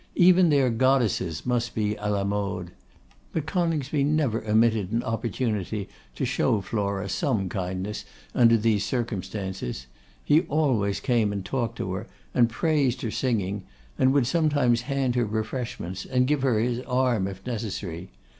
[0.15, 2.71] Even their goddesses must be à la mode.
[3.33, 8.03] But Coningsby never omitted an opportunity to show Flora some kindness
[8.33, 9.85] under these circumstances.
[10.25, 13.61] He always came and talked to her, and praised her singing,
[13.95, 18.09] and would sometimes hand her refreshments and give her his arm if necessary.